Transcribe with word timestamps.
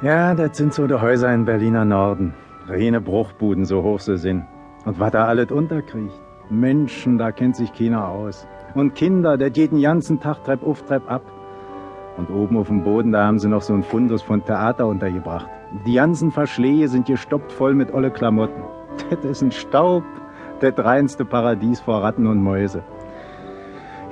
Ja, 0.00 0.32
das 0.32 0.56
sind 0.56 0.72
so 0.72 0.86
die 0.86 0.94
Häuser 0.94 1.34
in 1.34 1.44
Berliner 1.44 1.84
Norden. 1.84 2.32
Reine 2.68 3.00
Bruchbuden, 3.00 3.64
so 3.64 3.82
hoch 3.82 3.98
sie 3.98 4.16
sind. 4.16 4.44
Und 4.84 5.00
was 5.00 5.10
da 5.10 5.24
alles 5.24 5.50
unterkriegt. 5.50 6.14
Menschen, 6.50 7.18
da 7.18 7.32
kennt 7.32 7.56
sich 7.56 7.72
keiner 7.72 8.06
aus. 8.06 8.46
Und 8.76 8.94
Kinder, 8.94 9.36
der 9.36 9.50
geht 9.50 9.72
den 9.72 9.82
ganzen 9.82 10.20
Tag 10.20 10.44
Trepp 10.44 10.64
auf, 10.64 10.82
Trepp 10.82 11.10
ab. 11.10 11.22
Und 12.16 12.30
oben 12.30 12.58
auf 12.58 12.68
dem 12.68 12.84
Boden, 12.84 13.10
da 13.10 13.26
haben 13.26 13.40
sie 13.40 13.48
noch 13.48 13.62
so 13.62 13.74
ein 13.74 13.82
Fundus 13.82 14.22
von 14.22 14.44
Theater 14.44 14.86
untergebracht. 14.86 15.48
Die 15.84 15.94
ganzen 15.94 16.30
Verschläge 16.30 16.86
sind 16.86 17.06
gestoppt 17.06 17.50
voll 17.50 17.74
mit 17.74 17.92
olle 17.92 18.12
Klamotten. 18.12 18.62
Das 19.10 19.24
ist 19.24 19.42
ein 19.42 19.52
Staub, 19.52 20.04
das 20.60 20.74
reinste 20.78 21.24
Paradies 21.24 21.80
vor 21.80 22.04
Ratten 22.04 22.28
und 22.28 22.40
Mäuse. 22.40 22.84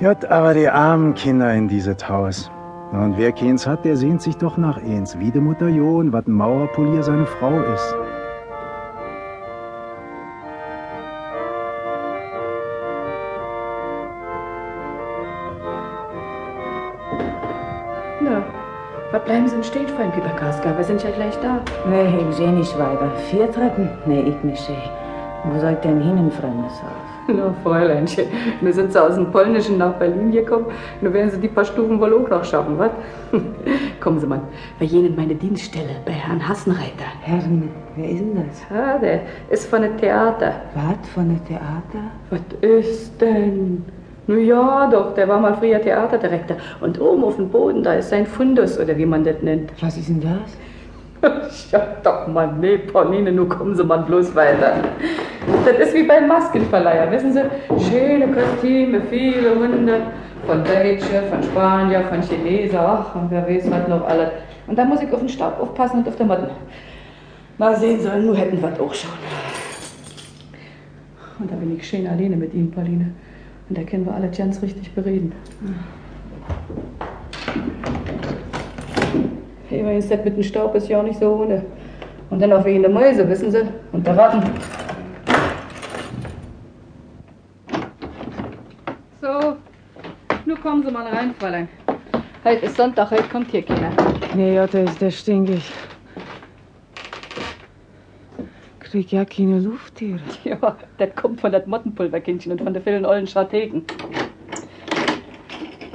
Jott, 0.01 0.25
aber 0.25 0.53
die 0.53 0.67
armen 0.67 1.13
Kinder 1.13 1.53
in 1.53 1.69
dieses 1.69 2.09
Haus. 2.09 2.51
Und 2.91 3.17
wer 3.17 3.33
keins 3.33 3.67
hat, 3.67 3.83
der 3.83 3.97
sehnt 3.97 4.21
sich 4.21 4.37
doch 4.37 4.57
nach 4.57 4.77
eins, 4.77 5.19
wie 5.19 5.29
die 5.29 5.39
Mutter 5.39 5.67
John, 5.67 6.13
wat 6.13 6.27
ein 6.27 6.31
Mauerpolier 6.31 7.03
seine 7.03 7.25
Frau 7.25 7.59
ist. 7.73 7.95
Na, 18.21 18.41
was 19.11 19.23
bleiben 19.25 19.47
Sie 19.47 19.55
denn 19.55 19.63
stehen, 19.63 19.87
Freund 19.89 20.13
Pieperkaska? 20.13 20.77
Wir 20.77 20.83
sind 20.85 21.03
ja 21.03 21.11
gleich 21.11 21.37
da. 21.41 21.59
Nee, 21.89 22.25
ich 22.29 22.35
seh 22.37 22.47
nicht 22.47 22.77
weiter. 22.79 23.11
Vier 23.29 23.51
Treppen? 23.51 23.89
Nee, 24.05 24.21
ich 24.21 24.43
nicht 24.43 24.61
seh. 24.61 24.73
Wo 25.43 25.59
soll 25.59 25.73
ich 25.73 25.79
denn 25.79 26.01
hin, 26.01 26.17
ein 26.17 26.31
fremdes 26.31 26.81
Haus? 26.81 27.06
Na, 27.35 27.53
Fräuleinchen, 27.63 28.25
wir 28.61 28.73
sind 28.73 28.93
so 28.93 28.99
aus 28.99 29.15
dem 29.15 29.31
Polnischen 29.31 29.77
nach 29.77 29.93
Berlin 29.93 30.31
gekommen. 30.31 30.67
Nun 31.01 31.13
werden 31.13 31.29
Sie 31.29 31.39
die 31.39 31.49
paar 31.49 31.65
Stufen 31.65 31.99
wohl 31.99 32.13
auch 32.13 32.29
noch 32.29 32.43
schaffen, 32.43 32.77
was? 32.77 32.91
Kommen 33.99 34.19
Sie 34.19 34.27
mal, 34.27 34.39
bei 34.79 34.85
jenen 34.85 35.15
meine 35.15 35.35
Dienststelle, 35.35 35.97
bei 36.05 36.13
Herrn 36.13 36.47
Hassenreiter. 36.47 37.05
Herrn, 37.21 37.69
wer 37.95 38.09
ist 38.09 38.19
denn 38.19 38.35
das? 38.35 38.63
Ja, 38.69 38.97
der 38.97 39.21
ist 39.49 39.69
von 39.69 39.81
dem 39.81 39.97
Theater. 39.97 40.53
Was, 40.73 41.09
von 41.13 41.29
der 41.29 41.43
Theater? 41.45 42.11
Was 42.29 42.41
ist 42.61 43.19
denn? 43.19 43.83
Nu 44.27 44.37
ja, 44.37 44.89
doch, 44.89 45.13
der 45.13 45.27
war 45.27 45.39
mal 45.39 45.55
früher 45.55 45.81
Theaterdirektor. 45.81 46.57
Und 46.79 46.99
oben 46.99 47.23
auf 47.23 47.35
dem 47.35 47.49
Boden, 47.49 47.83
da 47.83 47.93
ist 47.93 48.09
sein 48.09 48.25
Fundus, 48.25 48.79
oder 48.79 48.97
wie 48.97 49.05
man 49.05 49.23
das 49.23 49.41
nennt. 49.41 49.71
Was 49.81 49.97
ist 49.97 50.09
denn 50.09 50.21
das? 50.21 50.57
Ja, 51.71 51.81
doch 52.03 52.27
mal, 52.27 52.53
nee, 52.59 52.77
Pauline, 52.77 53.31
nun 53.31 53.49
kommen 53.49 53.75
Sie 53.75 53.83
mal 53.83 53.97
bloß 53.97 54.35
weiter. 54.35 54.75
Das 55.65 55.87
ist 55.87 55.93
wie 55.93 56.03
beim 56.03 56.27
Maskenverleiher, 56.27 57.09
wissen 57.11 57.31
Sie? 57.31 57.41
Schöne 57.89 58.27
Kostüme, 58.27 59.01
viele 59.09 59.55
Hunde. 59.55 60.01
Von 60.45 60.63
Deutsche, 60.63 61.23
von 61.29 61.43
Spanier, 61.43 62.03
von 62.03 62.21
Chinesen, 62.21 62.77
ach, 62.79 63.15
und 63.15 63.29
wer 63.31 63.45
weiß 63.45 63.69
was 63.69 63.87
noch 63.87 64.07
alles. 64.07 64.29
Und 64.67 64.77
da 64.77 64.85
muss 64.85 65.01
ich 65.01 65.11
auf 65.11 65.19
den 65.19 65.27
Staub 65.27 65.59
aufpassen 65.59 65.99
und 65.99 66.07
auf 66.07 66.15
der 66.15 66.25
Motten. 66.25 66.47
Mal 67.57 67.75
sehen 67.75 67.99
Sie, 67.99 68.07
nur 68.19 68.37
hätten 68.37 68.61
wir 68.61 68.69
auch 68.79 68.93
schon. 68.93 69.09
Und 71.39 71.51
da 71.51 71.55
bin 71.55 71.75
ich 71.75 71.87
schön 71.87 72.07
alleine 72.07 72.37
mit 72.37 72.53
Ihnen, 72.53 72.71
Pauline. 72.71 73.11
Und 73.67 73.77
da 73.77 73.83
können 73.83 74.05
wir 74.05 74.13
alles 74.13 74.37
ganz 74.37 74.61
richtig 74.61 74.93
bereden. 74.93 75.33
Übrigens, 79.69 80.07
das 80.07 80.23
mit 80.23 80.37
dem 80.37 80.43
Staub 80.43 80.75
ist 80.75 80.87
ja 80.87 80.99
auch 80.99 81.03
nicht 81.03 81.19
so 81.19 81.41
ohne. 81.41 81.63
Und 82.29 82.41
dann 82.41 82.53
auch 82.53 82.63
wegen 82.63 82.81
der 82.81 82.91
Mäuse, 82.91 83.27
wissen 83.27 83.51
Sie? 83.51 83.63
Und 83.91 84.07
der 84.07 84.17
Ratten. 84.17 84.43
So, 89.19 89.57
nun 90.45 90.61
kommen 90.61 90.83
Sie 90.83 90.91
mal 90.91 91.07
rein, 91.07 91.33
Fräulein. 91.39 91.67
Heute 92.43 92.67
ist 92.67 92.77
Sonntag, 92.77 93.09
heute 93.09 93.23
kommt 93.23 93.49
hier 93.49 93.63
keiner. 93.63 93.91
Nee, 94.35 94.53
ja, 94.53 94.67
der 94.67 94.83
ist 94.83 95.01
der 95.01 95.09
stinkig. 95.09 95.71
Krieg 98.79 99.11
ja 99.11 99.25
keine 99.25 99.59
Luft 99.59 99.97
hier. 99.97 100.19
Ja, 100.43 100.77
das 100.99 101.15
kommt 101.15 101.41
von 101.41 101.51
das 101.51 101.65
Mottenpulverkindchen 101.65 102.51
und 102.51 102.61
von 102.61 102.71
der 102.73 102.81
vielen 102.83 103.07
ollen 103.07 103.25
Strategen. 103.25 103.85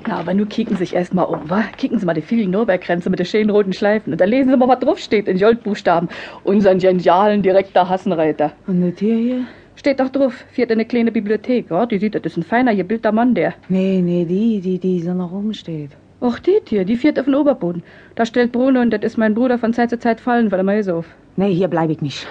Na, 0.09 0.19
aber 0.19 0.35
nun 0.35 0.49
kicken 0.49 0.77
Sie 0.77 0.85
sich 0.85 0.95
erst 0.97 1.15
mal 1.15 1.23
um, 1.23 1.49
wa? 1.49 1.63
Kicken 1.77 2.01
Sie 2.01 2.05
mal 2.05 2.15
die 2.15 2.23
vielen 2.23 2.51
Nürnbergkränze 2.51 3.09
mit 3.09 3.21
den 3.21 3.27
schönen 3.27 3.51
roten 3.51 3.73
Schleifen. 3.73 4.13
Und 4.13 4.21
da 4.21 4.25
lesen 4.25 4.51
Sie 4.51 4.57
mal, 4.57 4.69
was 4.69 4.81
draufsteht 4.81 5.29
in 5.29 5.39
Goldbuchstaben. 5.39 6.09
Unseren 6.43 6.79
genialen 6.79 7.41
Direktor 7.43 7.89
Hassenreiter. 7.89 8.53
Und 8.67 8.83
das 8.83 8.99
hier 8.99 9.17
hier? 9.17 9.47
Steht 9.83 9.99
doch 9.99 10.11
drauf, 10.11 10.45
fährt 10.53 10.71
in 10.71 10.77
eine 10.77 10.85
kleine 10.85 11.11
Bibliothek. 11.11 11.69
Ja, 11.69 11.87
die 11.87 11.99
sieht, 11.99 12.15
das 12.15 12.23
ist 12.25 12.37
ein 12.37 12.45
feiner, 12.45 12.73
gebildeter 12.73 13.11
Mann, 13.11 13.35
der. 13.35 13.55
Nee, 13.69 14.01
nee, 14.01 14.25
die, 14.25 14.61
die, 14.61 14.79
die 14.79 15.01
so 15.01 15.13
noch 15.13 15.33
rumsteht. 15.33 15.91
Och, 16.21 16.39
die 16.39 16.61
hier, 16.69 16.85
die 16.85 16.97
fährt 16.97 17.19
auf 17.19 17.25
den 17.25 17.35
Oberboden. 17.35 17.83
Da 18.15 18.25
stellt 18.25 18.53
Bruno 18.53 18.81
und 18.81 18.93
das 18.93 19.03
ist 19.03 19.19
mein 19.19 19.35
Bruder 19.35 19.59
von 19.59 19.75
Zeit 19.75 19.91
zu 19.91 19.99
Zeit 19.99 20.21
fallen, 20.21 20.53
weil 20.53 20.61
er 20.61 20.63
mal 20.63 20.81
so 20.85 20.99
auf. 20.99 21.07
Nee, 21.35 21.53
hier 21.53 21.67
bleib 21.67 21.91
ich 21.91 22.01
nicht. 22.01 22.29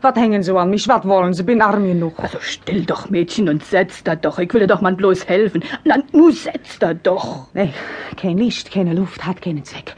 Was 0.00 0.14
hängen 0.14 0.44
Sie 0.44 0.56
an 0.56 0.70
mich? 0.70 0.86
Was 0.86 1.04
wollen 1.04 1.34
Sie? 1.34 1.42
Bin 1.42 1.60
arm 1.60 1.88
genug. 1.88 2.20
Also 2.20 2.38
still 2.38 2.84
doch, 2.84 3.10
Mädchen, 3.10 3.48
und 3.48 3.64
setz 3.64 4.04
da 4.04 4.14
doch. 4.14 4.38
Ich 4.38 4.54
will 4.54 4.60
dir 4.60 4.68
doch 4.68 4.80
mal 4.80 4.94
bloß 4.94 5.26
helfen. 5.26 5.64
Na, 5.82 5.96
nu 6.12 6.30
setz 6.30 6.78
da 6.78 6.94
doch. 6.94 7.48
Nee, 7.52 7.70
kein 8.16 8.38
Licht, 8.38 8.70
keine 8.70 8.94
Luft, 8.94 9.26
hat 9.26 9.42
keinen 9.42 9.64
Zweck. 9.64 9.96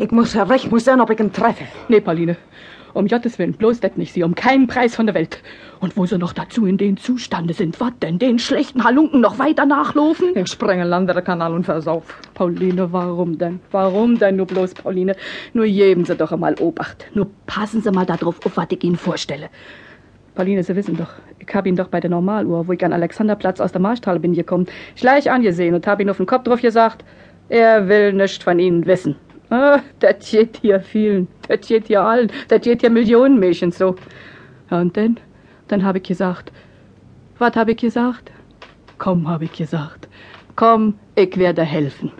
Ich 0.00 0.10
muss 0.10 0.34
recht, 0.34 0.70
muss 0.70 0.86
sehen, 0.86 1.02
ob 1.02 1.10
ich 1.10 1.20
ihn 1.20 1.34
treffe. 1.34 1.64
Nee, 1.90 2.00
Pauline. 2.00 2.38
Um 2.96 3.08
Gottes 3.08 3.38
Willen, 3.38 3.52
bloß 3.52 3.80
das 3.80 3.98
nicht 3.98 4.14
sie, 4.14 4.22
um 4.22 4.34
keinen 4.34 4.68
Preis 4.68 4.94
von 4.94 5.04
der 5.04 5.14
Welt. 5.14 5.42
Und 5.80 5.98
wo 5.98 6.06
sie 6.06 6.16
noch 6.16 6.32
dazu 6.32 6.64
in 6.64 6.78
den 6.78 6.96
Zustande 6.96 7.52
sind, 7.52 7.78
was 7.78 7.92
denn, 8.00 8.18
den 8.18 8.38
schlechten 8.38 8.84
Halunken 8.84 9.20
noch 9.20 9.38
weiter 9.38 9.66
nachlaufen? 9.66 10.28
Ich 10.34 10.48
sprenge 10.48 10.84
Landerekanal 10.84 11.52
und 11.52 11.64
versauf. 11.64 12.18
Pauline, 12.32 12.90
warum 12.90 13.36
denn? 13.36 13.60
Warum 13.70 14.18
denn 14.18 14.36
nur 14.36 14.46
bloß, 14.46 14.72
Pauline? 14.72 15.14
Nur 15.52 15.66
geben 15.66 16.06
Sie 16.06 16.16
doch 16.16 16.32
einmal 16.32 16.54
Obacht. 16.58 17.04
Nur 17.12 17.26
passen 17.44 17.82
Sie 17.82 17.90
mal 17.90 18.06
darauf 18.06 18.44
auf, 18.46 18.56
was 18.56 18.68
ich 18.70 18.82
Ihnen 18.82 18.96
vorstelle. 18.96 19.50
Pauline, 20.34 20.62
Sie 20.62 20.74
wissen 20.74 20.96
doch, 20.96 21.10
ich 21.38 21.54
habe 21.54 21.68
ihn 21.68 21.76
doch 21.76 21.88
bei 21.88 22.00
der 22.00 22.08
Normaluhr, 22.08 22.66
wo 22.66 22.72
ich 22.72 22.82
an 22.82 22.94
Alexanderplatz 22.94 23.60
aus 23.60 23.72
der 23.72 23.80
Marsthalle 23.82 24.20
bin 24.20 24.32
gekommen, 24.32 24.68
gleich 24.94 25.30
angesehen 25.30 25.74
und 25.74 25.86
habe 25.86 26.02
ihn 26.02 26.08
auf 26.08 26.16
den 26.16 26.24
Kopf 26.24 26.44
drauf 26.44 26.62
gesagt, 26.62 27.04
er 27.50 27.88
will 27.88 28.14
nichts 28.14 28.42
von 28.42 28.58
Ihnen 28.58 28.86
wissen. 28.86 29.16
Ah, 29.50 29.80
das 30.00 30.30
geht 30.30 30.58
hier 30.60 30.80
vielen, 30.80 31.28
das 31.48 31.68
geht 31.68 31.86
hier 31.86 32.02
allen, 32.02 32.32
das 32.48 32.60
geht 32.62 32.80
hier 32.80 32.90
Millionen 32.90 33.38
Mädchen 33.38 33.70
so. 33.70 33.94
Ja, 34.70 34.80
und 34.80 34.96
dann, 34.96 35.20
dann 35.68 35.84
habe 35.84 35.98
ich 35.98 36.04
gesagt, 36.04 36.50
was 37.38 37.54
habe 37.54 37.72
ich 37.72 37.76
gesagt? 37.76 38.32
Komm, 38.98 39.28
habe 39.28 39.44
ich 39.44 39.52
gesagt, 39.52 40.08
komm, 40.56 40.94
ich 41.14 41.36
werde 41.36 41.62
helfen. 41.62 42.10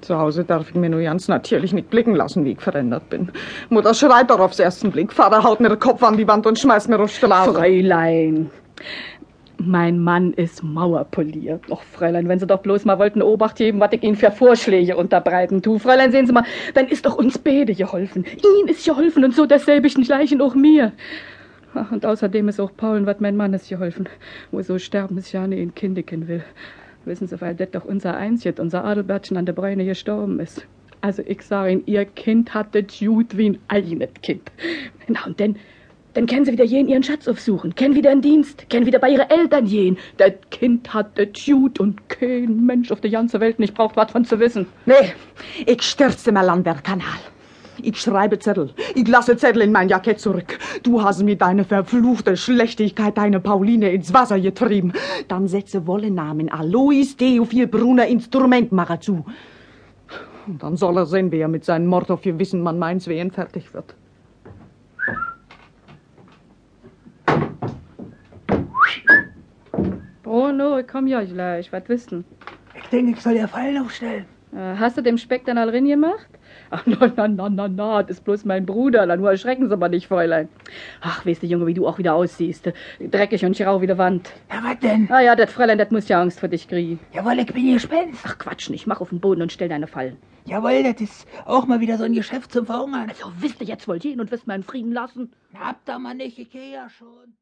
Zu 0.00 0.16
Hause 0.18 0.44
darf 0.44 0.70
ich 0.70 0.74
mir 0.74 0.88
nur 0.88 1.02
ganz 1.02 1.28
natürlich 1.28 1.74
nicht 1.74 1.90
blicken 1.90 2.14
lassen, 2.14 2.46
wie 2.46 2.52
ich 2.52 2.60
verändert 2.60 3.10
bin. 3.10 3.30
Mutter 3.68 3.92
schreit 3.92 4.30
doch 4.30 4.40
aufs 4.40 4.58
ersten 4.58 4.90
Blick. 4.90 5.12
Vater 5.12 5.42
haut 5.42 5.60
mir 5.60 5.68
den 5.68 5.78
Kopf 5.78 6.02
an 6.02 6.16
die 6.16 6.26
Wand 6.26 6.46
und 6.46 6.58
schmeißt 6.58 6.88
mir 6.88 6.98
aufs 6.98 7.16
Straße. 7.16 7.52
Fräulein, 7.52 8.50
mein 9.66 9.98
Mann 9.98 10.32
ist 10.32 10.62
Mauerpolier. 10.62 11.60
Och, 11.68 11.82
Fräulein, 11.82 12.28
wenn 12.28 12.38
Sie 12.38 12.46
doch 12.46 12.60
bloß 12.60 12.84
mal 12.84 12.98
wollten 12.98 13.22
Obacht 13.22 13.56
geben, 13.56 13.80
was 13.80 13.92
ich 13.92 14.02
Ihnen 14.02 14.16
für 14.16 14.30
Vorschläge 14.30 14.96
unterbreiten 14.96 15.62
tu. 15.62 15.78
Fräulein, 15.78 16.12
sehen 16.12 16.26
Sie 16.26 16.32
mal, 16.32 16.44
dann 16.74 16.88
ist 16.88 17.06
doch 17.06 17.16
uns 17.16 17.38
beide 17.38 17.74
geholfen. 17.74 18.24
Ihnen 18.24 18.68
ist 18.68 18.84
geholfen 18.84 19.24
und 19.24 19.34
so 19.34 19.46
dasselbigen 19.46 20.04
gleichen 20.04 20.40
auch 20.40 20.54
mir. 20.54 20.92
Ach, 21.74 21.92
und 21.92 22.04
außerdem 22.04 22.48
ist 22.48 22.58
auch 22.58 22.72
Paul, 22.76 23.06
was 23.06 23.20
mein 23.20 23.36
Mann 23.36 23.54
ist 23.54 23.68
geholfen, 23.68 24.08
wo 24.50 24.60
so 24.62 24.78
Sterbensjahre 24.78 25.54
in 25.54 25.74
Kindiken 25.74 26.26
will. 26.26 26.42
Wissen 27.04 27.28
Sie, 27.28 27.40
weil 27.40 27.54
das 27.54 27.70
doch 27.70 27.84
unser 27.84 28.16
Einzig, 28.16 28.58
unser 28.58 28.84
Adelbertchen 28.84 29.36
an 29.36 29.46
der 29.46 29.52
Bräune 29.52 29.84
gestorben 29.84 30.40
ist. 30.40 30.66
Also 31.00 31.22
ich 31.24 31.42
sage 31.42 31.72
Ihnen, 31.72 31.82
Ihr 31.86 32.04
Kind 32.04 32.52
hat 32.54 32.74
das 32.74 32.98
gut 32.98 33.36
wie 33.36 33.50
ein 33.50 33.58
eigenes 33.68 34.10
Kind. 34.22 34.50
Na, 35.08 35.24
und 35.26 35.40
dann, 35.40 35.56
dann 36.14 36.26
können 36.26 36.44
Sie 36.44 36.52
wieder 36.52 36.64
jeden 36.64 36.88
Ihren 36.88 37.02
Schatz 37.02 37.28
aufsuchen, 37.28 37.74
können 37.74 37.94
wieder 37.94 38.10
in 38.12 38.20
Dienst, 38.20 38.68
können 38.68 38.86
wieder 38.86 38.98
bei 38.98 39.10
Ihren 39.10 39.30
Eltern 39.30 39.66
gehen. 39.66 39.98
Das 40.16 40.32
Kind 40.50 40.92
hat 40.92 41.18
das 41.18 41.28
gut 41.44 41.80
und 41.80 42.08
kein 42.08 42.66
Mensch 42.66 42.90
auf 42.90 43.00
der 43.00 43.10
ganzen 43.10 43.40
Welt 43.40 43.58
nicht 43.58 43.74
braucht 43.74 43.96
was 43.96 44.10
von 44.10 44.24
zu 44.24 44.38
wissen. 44.40 44.66
Nee, 44.86 45.12
ich 45.66 45.82
stürze 45.82 46.32
mal 46.32 46.48
an 46.48 46.64
der 46.64 46.74
Kanal. 46.74 47.18
Ich 47.82 47.98
schreibe 47.98 48.38
Zettel. 48.38 48.70
Ich 48.94 49.08
lasse 49.08 49.36
Zettel 49.36 49.62
in 49.62 49.72
mein 49.72 49.88
Jackett 49.88 50.20
zurück. 50.20 50.58
Du 50.82 51.02
hast 51.02 51.22
mit 51.22 51.40
deiner 51.40 51.64
verfluchte 51.64 52.36
Schlechtigkeit 52.36 53.16
deine 53.16 53.40
Pauline 53.40 53.90
ins 53.90 54.12
Wasser 54.12 54.38
getrieben. 54.38 54.92
Dann 55.28 55.48
setze 55.48 55.86
Wollenamen 55.86 56.50
Alois 56.50 57.14
vier 57.18 57.70
Brunner 57.70 58.06
Instrumentmacher 58.06 59.00
zu. 59.00 59.24
Und 60.46 60.62
dann 60.62 60.76
soll 60.76 60.98
er 60.98 61.06
sehen, 61.06 61.32
wie 61.32 61.38
er 61.38 61.48
mit 61.48 61.64
seinem 61.64 61.86
Mord 61.86 62.10
auf 62.10 62.22
Gewissen 62.22 62.62
man 62.62 62.78
meins 62.78 63.06
wehen 63.06 63.30
fertig 63.30 63.72
wird. 63.72 63.94
Bruno, 70.60 70.78
ich 70.78 70.86
komm 70.88 71.06
ja 71.06 71.24
gleich, 71.24 71.72
was 71.72 71.88
wissen? 71.88 72.22
Ich 72.76 72.86
denke, 72.90 73.12
ich 73.12 73.20
soll 73.22 73.32
dir 73.32 73.48
Fallen 73.48 73.78
aufstellen. 73.78 74.26
Äh, 74.52 74.76
Hast 74.76 74.98
du 74.98 75.02
dem 75.02 75.16
Speck 75.16 75.46
dann 75.46 75.56
all 75.56 75.72
gemacht? 75.72 76.26
Ach, 76.68 76.82
na, 76.84 77.10
na, 77.16 77.28
na, 77.28 77.48
na, 77.48 77.68
na, 77.68 78.02
das 78.02 78.18
ist 78.18 78.24
bloß 78.24 78.44
mein 78.44 78.66
Bruder. 78.66 79.06
Na, 79.06 79.16
nur 79.16 79.30
erschrecken 79.30 79.70
Sie 79.70 79.76
mal 79.78 79.88
nicht, 79.88 80.06
Fräulein. 80.06 80.50
Ach, 81.00 81.24
weißt 81.24 81.42
du, 81.42 81.46
Junge, 81.46 81.66
wie 81.66 81.72
du 81.72 81.88
auch 81.88 81.96
wieder 81.96 82.14
aussiehst. 82.14 82.70
Dreckig 83.00 83.42
und 83.46 83.56
schrau 83.56 83.80
wie 83.80 83.86
die 83.86 83.96
Wand. 83.96 84.30
Ja, 84.50 84.62
was 84.62 84.78
denn? 84.80 85.10
Ah 85.10 85.22
ja, 85.22 85.34
das 85.34 85.50
Fräulein, 85.50 85.78
das 85.78 85.90
muss 85.92 86.08
ja 86.08 86.20
Angst 86.20 86.38
vor 86.40 86.50
dich 86.50 86.68
kriegen. 86.68 87.00
Jawohl, 87.14 87.38
ich 87.38 87.46
bin 87.46 87.72
Gespenst. 87.72 88.20
Ach, 88.26 88.36
Quatsch 88.36 88.68
nicht. 88.68 88.86
Mach 88.86 89.00
auf 89.00 89.08
den 89.08 89.20
Boden 89.20 89.40
und 89.40 89.52
stell 89.52 89.70
deine 89.70 89.86
Fallen. 89.86 90.18
Jawohl, 90.44 90.82
das 90.82 91.00
ist 91.00 91.26
auch 91.46 91.66
mal 91.66 91.80
wieder 91.80 91.96
so 91.96 92.04
ein 92.04 92.12
Geschäft 92.12 92.52
zum 92.52 92.66
Verhungern. 92.66 93.08
Also, 93.08 93.32
wisst 93.40 93.62
ihr 93.62 93.66
jetzt 93.66 93.88
wohl 93.88 93.98
gehen 93.98 94.20
und 94.20 94.30
wisst 94.30 94.46
meinen 94.46 94.62
Frieden 94.62 94.92
lassen? 94.92 95.32
Habt 95.58 95.88
ihr 95.88 95.98
mal 95.98 96.14
nicht, 96.14 96.38
ich 96.38 96.50
geh 96.50 96.72
ja 96.74 96.90
schon. 96.90 97.34